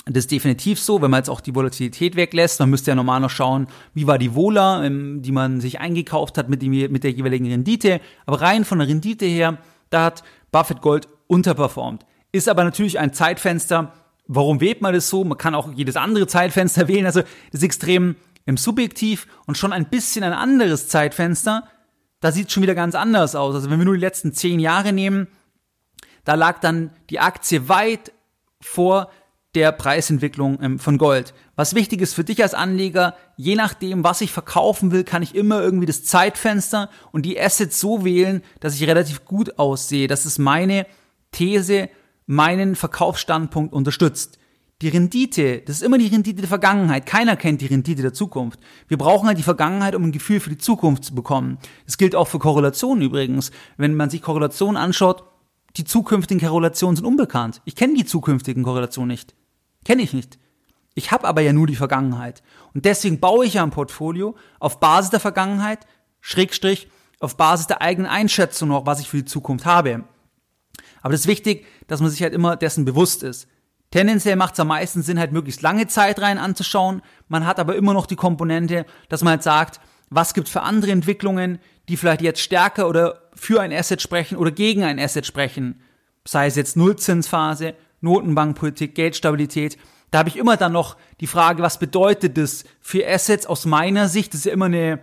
das 0.05 0.23
ist 0.23 0.31
definitiv 0.31 0.79
so, 0.79 1.01
wenn 1.01 1.11
man 1.11 1.19
jetzt 1.19 1.29
auch 1.29 1.41
die 1.41 1.53
Volatilität 1.53 2.15
weglässt. 2.15 2.61
Man 2.61 2.69
müsste 2.69 2.91
ja 2.91 2.95
normal 2.95 3.19
noch 3.19 3.29
schauen, 3.29 3.67
wie 3.93 4.07
war 4.07 4.17
die 4.17 4.33
Vola, 4.33 4.85
ähm, 4.85 5.21
die 5.21 5.33
man 5.33 5.59
sich 5.59 5.81
eingekauft 5.81 6.37
hat 6.37 6.47
mit, 6.47 6.61
dem, 6.61 6.71
mit 6.71 7.03
der 7.03 7.11
jeweiligen 7.11 7.47
Rendite. 7.47 7.99
Aber 8.25 8.39
rein 8.39 8.63
von 8.63 8.79
der 8.79 8.87
Rendite 8.87 9.25
her, 9.25 9.57
da 9.89 10.05
hat 10.05 10.23
Buffett 10.53 10.81
Gold 10.81 11.09
unterperformt. 11.27 12.05
Ist 12.31 12.47
aber 12.47 12.63
natürlich 12.63 12.99
ein 12.99 13.11
Zeitfenster, 13.11 13.91
Warum 14.27 14.59
wählt 14.59 14.81
man 14.81 14.93
das 14.93 15.09
so? 15.09 15.23
Man 15.23 15.37
kann 15.37 15.55
auch 15.55 15.71
jedes 15.73 15.95
andere 15.95 16.27
Zeitfenster 16.27 16.87
wählen. 16.87 17.05
Also 17.05 17.21
das 17.21 17.61
ist 17.61 17.63
extrem 17.63 18.15
im 18.45 18.57
Subjektiv 18.57 19.27
und 19.45 19.57
schon 19.57 19.73
ein 19.73 19.89
bisschen 19.89 20.23
ein 20.23 20.33
anderes 20.33 20.87
Zeitfenster. 20.87 21.63
Da 22.19 22.31
sieht 22.31 22.47
es 22.47 22.53
schon 22.53 22.63
wieder 22.63 22.75
ganz 22.75 22.95
anders 22.95 23.35
aus. 23.35 23.55
Also 23.55 23.69
wenn 23.69 23.79
wir 23.79 23.85
nur 23.85 23.95
die 23.95 24.01
letzten 24.01 24.33
zehn 24.33 24.59
Jahre 24.59 24.93
nehmen, 24.93 25.27
da 26.27 26.35
lag 26.35 26.59
dann 26.59 26.91
die 27.09 27.21
Aktie 27.21 27.69
weit 27.69 28.11
vor 28.59 29.09
der 29.55 29.71
Preisentwicklung 29.71 30.61
ähm, 30.61 30.77
von 30.77 30.97
Gold. 30.97 31.33
Was 31.55 31.73
wichtig 31.73 32.01
ist 32.01 32.13
für 32.13 32.25
dich 32.25 32.43
als 32.43 32.53
Anleger, 32.53 33.15
je 33.37 33.55
nachdem, 33.55 34.03
was 34.03 34.19
ich 34.19 34.33
verkaufen 34.33 34.91
will, 34.91 35.05
kann 35.05 35.23
ich 35.23 35.35
immer 35.35 35.61
irgendwie 35.61 35.85
das 35.85 36.03
Zeitfenster 36.03 36.89
und 37.13 37.25
die 37.25 37.39
Assets 37.39 37.79
so 37.79 38.03
wählen, 38.03 38.41
dass 38.59 38.75
ich 38.75 38.85
relativ 38.85 39.23
gut 39.23 39.57
aussehe. 39.57 40.09
Das 40.09 40.25
ist 40.25 40.37
meine 40.37 40.85
These, 41.31 41.89
meinen 42.25 42.75
Verkaufsstandpunkt 42.75 43.73
unterstützt. 43.73 44.37
Die 44.81 44.89
Rendite, 44.89 45.61
das 45.65 45.77
ist 45.77 45.81
immer 45.81 45.97
die 45.97 46.07
Rendite 46.07 46.41
der 46.41 46.49
Vergangenheit. 46.49 47.05
Keiner 47.05 47.37
kennt 47.37 47.61
die 47.61 47.67
Rendite 47.67 48.01
der 48.01 48.13
Zukunft. 48.13 48.59
Wir 48.89 48.97
brauchen 48.97 49.27
halt 49.27 49.37
die 49.37 49.43
Vergangenheit, 49.43 49.95
um 49.95 50.03
ein 50.03 50.11
Gefühl 50.11 50.41
für 50.41 50.49
die 50.49 50.57
Zukunft 50.57 51.05
zu 51.05 51.15
bekommen. 51.15 51.57
Das 51.85 51.97
gilt 51.97 52.15
auch 52.15 52.27
für 52.27 52.37
Korrelationen 52.37 53.01
übrigens. 53.01 53.51
Wenn 53.77 53.95
man 53.95 54.09
sich 54.09 54.21
Korrelationen 54.21 54.75
anschaut, 54.75 55.23
die 55.75 55.83
zukünftigen 55.83 56.47
Korrelationen 56.47 56.95
sind 56.95 57.05
unbekannt. 57.05 57.61
Ich 57.65 57.75
kenne 57.75 57.93
die 57.93 58.05
zukünftigen 58.05 58.63
Korrelationen 58.63 59.09
nicht. 59.09 59.35
Kenne 59.85 60.01
ich 60.01 60.13
nicht. 60.13 60.39
Ich 60.95 61.11
habe 61.11 61.27
aber 61.27 61.41
ja 61.41 61.53
nur 61.53 61.67
die 61.67 61.75
Vergangenheit. 61.75 62.41
Und 62.73 62.85
deswegen 62.85 63.19
baue 63.19 63.45
ich 63.45 63.55
ja 63.55 63.63
ein 63.63 63.69
Portfolio 63.69 64.35
auf 64.59 64.79
Basis 64.79 65.11
der 65.11 65.19
Vergangenheit, 65.19 65.85
Schrägstrich, 66.21 66.87
auf 67.19 67.37
Basis 67.37 67.67
der 67.67 67.81
eigenen 67.81 68.09
Einschätzung 68.09 68.69
noch, 68.69 68.85
was 68.85 68.99
ich 68.99 69.09
für 69.09 69.17
die 69.17 69.25
Zukunft 69.25 69.65
habe. 69.65 70.03
Aber 71.01 71.11
das 71.11 71.21
ist 71.21 71.27
wichtig, 71.27 71.65
dass 71.87 72.01
man 72.01 72.09
sich 72.09 72.21
halt 72.23 72.33
immer 72.33 72.55
dessen 72.55 72.85
bewusst 72.85 73.23
ist. 73.23 73.47
Tendenziell 73.91 74.35
macht 74.35 74.53
es 74.53 74.59
am 74.59 74.67
meisten 74.67 75.01
Sinn, 75.01 75.19
halt 75.19 75.31
möglichst 75.31 75.61
lange 75.61 75.87
Zeit 75.87 76.19
rein 76.19 76.37
anzuschauen. 76.37 77.01
Man 77.27 77.45
hat 77.45 77.59
aber 77.59 77.75
immer 77.75 77.93
noch 77.93 78.05
die 78.05 78.15
Komponente, 78.15 78.85
dass 79.07 79.23
man 79.23 79.31
halt 79.31 79.43
sagt, 79.43 79.79
was 80.09 80.33
gibt 80.33 80.49
für 80.49 80.61
andere 80.61 80.91
Entwicklungen, 80.91 81.59
die 81.89 81.97
vielleicht 81.97 82.21
jetzt 82.21 82.41
stärker 82.41 82.87
oder 82.87 83.21
für 83.33 83.61
ein 83.61 83.71
Asset 83.71 84.01
sprechen 84.01 84.37
oder 84.37 84.51
gegen 84.51 84.83
ein 84.83 84.99
Asset 84.99 85.25
sprechen. 85.25 85.81
Sei 86.25 86.47
es 86.47 86.55
jetzt 86.55 86.75
Nullzinsphase, 86.75 87.75
Notenbankpolitik, 88.01 88.95
Geldstabilität. 88.95 89.77
Da 90.11 90.19
habe 90.19 90.29
ich 90.29 90.37
immer 90.37 90.57
dann 90.57 90.71
noch 90.71 90.97
die 91.19 91.27
Frage, 91.27 91.63
was 91.63 91.79
bedeutet 91.79 92.37
das 92.37 92.65
für 92.81 93.07
Assets 93.07 93.45
aus 93.45 93.65
meiner 93.65 94.07
Sicht? 94.07 94.33
Das 94.33 94.39
ist 94.39 94.45
ja 94.45 94.53
immer 94.53 94.65
eine, 94.65 94.99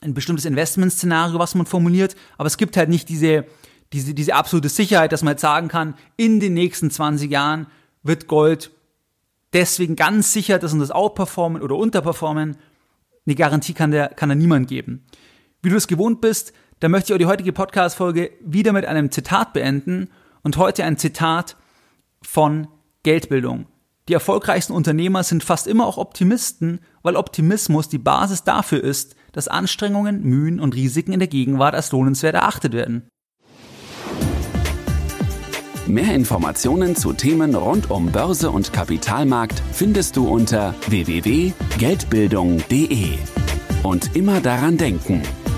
ein 0.00 0.14
bestimmtes 0.14 0.44
Investmentszenario, 0.44 1.38
was 1.38 1.54
man 1.54 1.66
formuliert, 1.66 2.16
aber 2.38 2.46
es 2.46 2.56
gibt 2.56 2.76
halt 2.76 2.88
nicht 2.88 3.08
diese, 3.08 3.46
diese, 3.92 4.14
diese 4.14 4.34
absolute 4.34 4.68
Sicherheit, 4.68 5.12
dass 5.12 5.22
man 5.22 5.32
jetzt 5.32 5.42
sagen 5.42 5.68
kann, 5.68 5.94
in 6.16 6.40
den 6.40 6.54
nächsten 6.54 6.90
20 6.90 7.30
Jahren 7.30 7.66
wird 8.02 8.26
Gold 8.26 8.70
deswegen 9.52 9.96
ganz 9.96 10.32
sicher, 10.32 10.58
dass 10.58 10.72
man 10.72 10.80
das 10.80 10.90
outperformen 10.90 11.62
oder 11.62 11.76
unterperformen. 11.76 12.56
Eine 13.26 13.34
Garantie 13.36 13.74
kann 13.74 13.90
der, 13.90 14.08
kann 14.08 14.28
da 14.28 14.34
niemand 14.34 14.68
geben. 14.68 15.04
Wie 15.62 15.70
du 15.70 15.76
es 15.76 15.86
gewohnt 15.86 16.20
bist, 16.20 16.52
da 16.80 16.88
möchte 16.88 17.12
ich 17.12 17.14
auch 17.14 17.18
die 17.18 17.26
heutige 17.26 17.52
Podcast-Folge 17.52 18.32
wieder 18.44 18.72
mit 18.72 18.84
einem 18.84 19.12
Zitat 19.12 19.52
beenden 19.52 20.08
und 20.42 20.56
heute 20.56 20.82
ein 20.82 20.98
Zitat 20.98 21.56
von 22.20 22.66
Geldbildung. 23.04 23.66
Die 24.08 24.14
erfolgreichsten 24.14 24.72
Unternehmer 24.72 25.22
sind 25.22 25.44
fast 25.44 25.68
immer 25.68 25.86
auch 25.86 25.98
Optimisten, 25.98 26.80
weil 27.02 27.14
Optimismus 27.14 27.88
die 27.88 27.98
Basis 27.98 28.42
dafür 28.42 28.82
ist, 28.82 29.14
dass 29.30 29.46
Anstrengungen, 29.46 30.24
Mühen 30.24 30.58
und 30.58 30.74
Risiken 30.74 31.12
in 31.12 31.20
der 31.20 31.28
Gegenwart 31.28 31.76
als 31.76 31.92
lohnenswert 31.92 32.34
erachtet 32.34 32.72
werden. 32.72 33.06
Mehr 35.86 36.12
Informationen 36.12 36.96
zu 36.96 37.12
Themen 37.12 37.54
rund 37.54 37.88
um 37.88 38.10
Börse 38.10 38.50
und 38.50 38.72
Kapitalmarkt 38.72 39.62
findest 39.72 40.16
du 40.16 40.26
unter 40.26 40.74
www.geldbildung.de. 40.88 43.10
Und 43.84 44.16
immer 44.16 44.40
daran 44.40 44.76
denken, 44.76 45.22